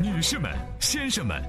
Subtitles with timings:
[0.00, 0.48] 女士们、
[0.78, 1.42] 先生们，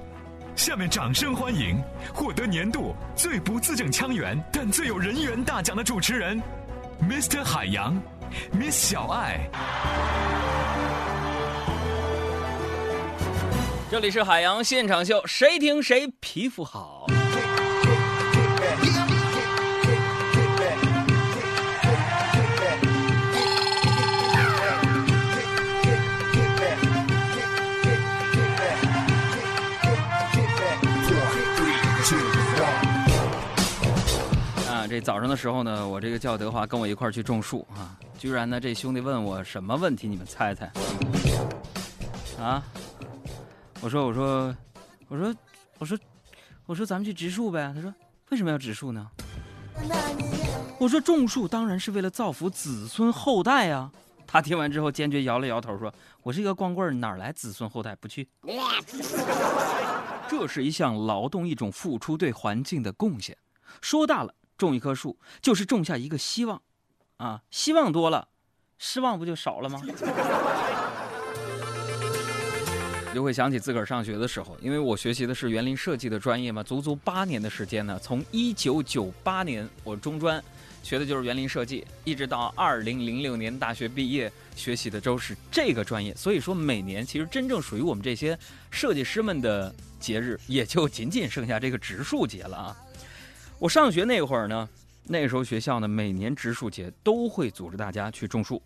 [0.55, 1.80] 下面掌声欢迎
[2.12, 6.41] 获得年度最不字正腔圆但最有人缘大奖的主持人
[6.99, 7.43] ，Mr.
[7.43, 7.96] 海洋
[8.51, 9.47] ，Miss 小爱。
[13.91, 17.06] 这里是海洋现场秀，谁听谁皮肤好。
[34.99, 40.07] 早上的时候呢，我这个叫德华跟我一块儿去种树啊，居然呢，这兄弟问我什么问题？
[40.07, 40.71] 你们猜猜？
[42.40, 42.63] 啊？
[43.81, 44.55] 我说我说
[45.07, 45.35] 我说
[45.77, 45.98] 我说
[46.66, 47.71] 我说咱们去植树呗。
[47.73, 47.93] 他说
[48.30, 49.07] 为什么要植树呢？
[50.77, 53.91] 我说种树当然是为了造福子孙后代啊。
[54.27, 57.95] 他听完之后坚决摇了摇头说：“我是一个光棍，哪来子孙后代？
[57.95, 58.29] 不去。”
[60.29, 63.35] 这是一项劳动，一种付出对环境的贡献。
[63.82, 66.62] 说大了，种一棵树就是种下一个希望，
[67.18, 68.28] 啊，希望多了，
[68.78, 69.82] 失望不就少了吗？
[73.12, 78.00] 就会想起自个儿上学的时候，因为我学习的是园林设计的专业嘛，足足八年的时间呢。
[78.00, 80.42] 从一九九八年我中专
[80.84, 86.14] 学的就是园林设计，一直到二零零六年大学毕业，学习的都是这个专业。
[86.14, 88.38] 所以说，每年其实真正属于我们这些
[88.70, 92.78] 设计师们的节日，也就仅仅剩下这个植树节了啊。
[93.60, 94.70] 我上学那会儿呢，
[95.04, 98.62] 那时候学校呢每年植树节都会组织大家去种树。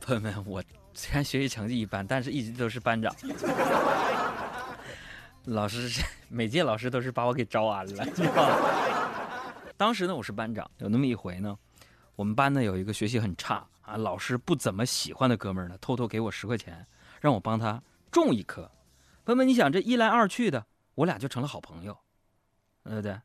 [0.00, 0.62] 朋友们，我。
[0.98, 3.14] 虽然学习成绩一般，但是一直都是班长。
[5.44, 8.06] 老师每届老师都是把我给招安了。
[9.76, 10.68] 当时呢，我是班长。
[10.78, 11.54] 有那么一回呢，
[12.14, 16.84] 我们班呢有一个学习很差啊，老师不怎么喜欢的哥们儿呢，偷偷给我十块钱，
[17.20, 18.62] 让我帮他种一棵。
[19.26, 21.94] 朋友们，你想这一来二去的，我俩就成了好朋友，
[22.84, 23.20] 对不对？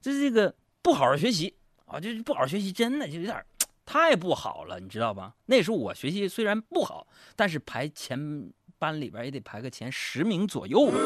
[0.00, 1.54] 这这个不好好学习
[1.86, 3.44] 啊，就是不好好学习，真的就有点。
[3.84, 5.34] 太不好了，你知道吧？
[5.46, 10.98] 那时候我学习虽然不好，但是排前班里边也得排个前十名左右吧。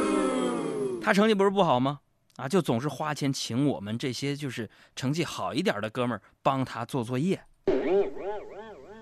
[1.00, 2.00] 他成绩不是不好吗？
[2.36, 7.42] 啊，就总是花钱请我们这些就是成绩好一点的哥们儿帮他做作业。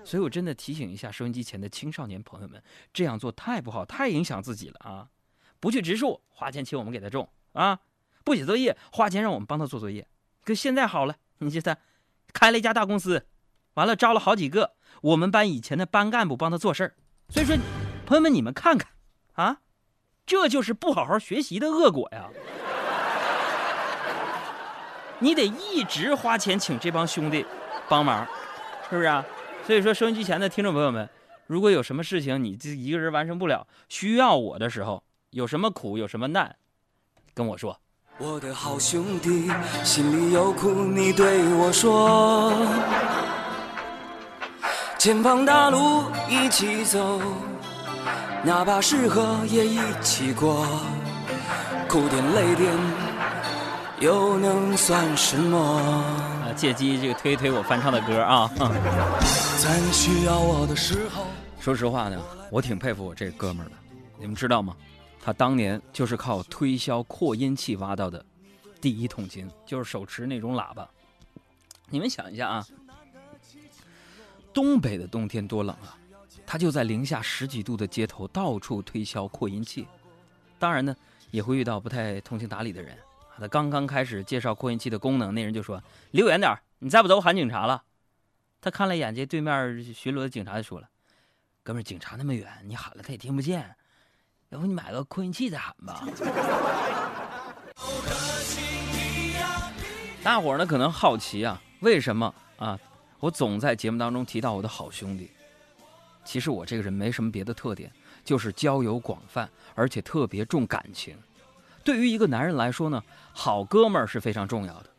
[0.05, 5.09] 所以我真的提醒一下收音机前的青少年朋友们，这样做太不好，太影响自己了啊！
[5.59, 7.75] 不去植树，花钱请我们给他种啊；
[8.23, 10.07] 不写作业，花钱让我们帮他做作业。
[10.43, 11.77] 可现在好了，你记得
[12.33, 13.25] 开了一家大公司。
[13.75, 16.93] 完了，招了好几个我们班以前的班干部帮他做事儿，
[17.29, 17.57] 所以说，
[18.05, 18.91] 朋友们你们看看，
[19.33, 19.61] 啊，
[20.27, 22.29] 这就是不好好学习的恶果呀！
[25.17, 27.43] 你得一直花钱请这帮兄弟
[27.89, 28.27] 帮忙，
[28.89, 29.25] 是不是啊？
[29.65, 31.09] 所以说，收音机前的听众朋友们，
[31.47, 36.55] 如果有什么事情你这一个人完成不了，需要我的时候，有什么苦有什么难，
[37.33, 37.79] 跟我说。
[38.19, 39.51] 我的好兄弟，
[39.83, 42.53] 心里有苦你对我说。
[44.99, 47.19] 前方大路一起走，
[48.43, 50.67] 哪怕是河也一起过。
[51.89, 52.71] 苦点累点，
[53.99, 55.57] 又能算什么？
[55.57, 58.47] 啊，借机这个推一推我翻唱的歌啊！
[59.57, 61.25] 在你需要我的时候，
[61.59, 63.75] 说实话呢，我挺佩服我这哥们儿的。
[64.19, 64.75] 你们知道吗？
[65.25, 68.23] 他当年就是靠推销扩音器挖到的
[68.81, 70.89] 第一桶金，就是手持那种喇叭。
[71.89, 72.67] 你们想一下啊。
[74.53, 75.97] 东北的冬天多冷啊，
[76.45, 79.87] 他就在零下十几度的街头到处推销扩音器。
[80.59, 80.93] 当然呢，
[81.31, 82.97] 也会遇到不太通情达理的人。
[83.37, 87.81] 他刚刚开始介绍扩音器的功能，那人就说：“离我远点你再不走，我喊警察了。”
[88.59, 90.89] 他看了一眼这对面巡逻的警察，就说了
[91.63, 93.75] ：“哥们，警察那么远，你喊了他也听不见，
[94.53, 96.05] 要不你买个扩音器再喊吧。
[100.23, 102.79] ”大伙儿呢可能好奇啊，为什么啊？
[103.19, 105.31] 我总在节目当中提到我的好兄弟，
[106.23, 107.91] 其实我这个人没什么别的特点，
[108.23, 111.17] 就是交友广泛，而且特别重感情。
[111.83, 114.89] 对于一个男人来说呢，好哥们儿是非常重要的。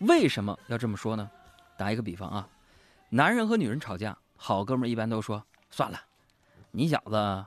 [0.00, 1.30] 为什么要这么说呢？
[1.78, 2.48] 打一个比方啊，
[3.08, 6.00] 男人和女人吵架，好哥们儿一般都说算了，
[6.70, 7.46] 你小子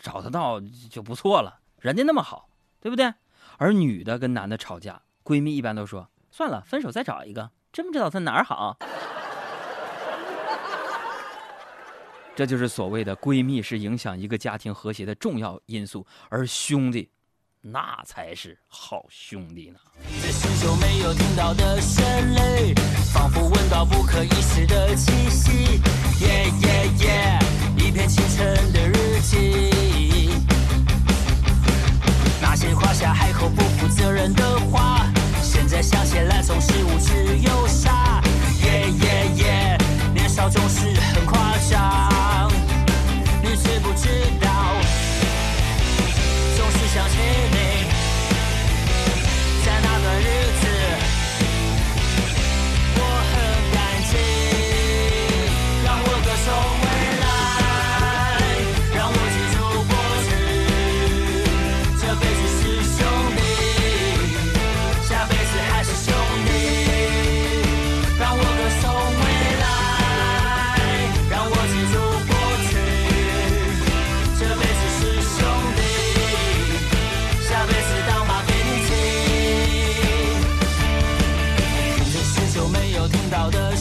[0.00, 0.58] 找得到
[0.90, 2.48] 就不错了，人家那么好，
[2.80, 3.12] 对不对？
[3.58, 8.78] 而女的跟男的吵架，闺蜜一般都说算了，分手再找一个，真不知道他哪儿好。
[12.34, 17.10] 这就是所谓的闺蜜是影响一个家庭和谐的重要因素，而兄弟，
[17.60, 19.78] 那才是好兄弟呢。
[23.12, 25.82] 仿佛闻到不可一世的气息，
[26.24, 27.38] 耶耶耶
[27.76, 29.49] 一片清晨的日记。
[83.30, 83.76] 到的